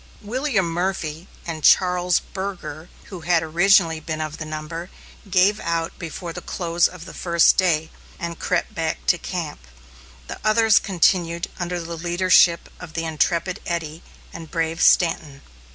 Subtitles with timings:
[0.23, 4.89] William Murphy and Charles Burger, who had originally been of the number,
[5.29, 9.67] gave out before the close of the first day, and crept back to camp.
[10.27, 14.01] The others continued under the leadership of the intrepid Eddy
[14.33, 15.43] and brave Stanton.